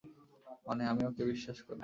[0.65, 1.79] মানে, আমি ওকে বিশ্বাস করি।